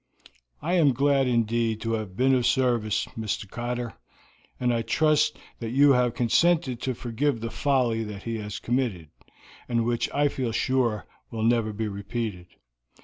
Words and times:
"I 0.63 0.73
am 0.77 0.93
glad 0.93 1.27
indeed 1.27 1.79
to 1.81 1.91
have 1.93 2.15
been 2.17 2.33
of 2.33 2.47
service, 2.47 3.05
Mr. 3.15 3.47
Cotter, 3.47 3.93
and 4.59 4.73
I 4.73 4.81
trust 4.81 5.37
that 5.59 5.69
you 5.69 5.91
have 5.93 6.15
consented 6.15 6.81
to 6.81 6.95
forgive 6.95 7.39
the 7.39 7.51
folly 7.51 8.03
that 8.05 8.23
he 8.23 8.39
has 8.39 8.57
committed, 8.57 9.09
and 9.69 9.85
which 9.85 10.09
I 10.11 10.27
feel 10.27 10.53
sure 10.53 11.05
will 11.29 11.43
never 11.43 11.71
be 11.71 11.87
repeated." 11.87 12.47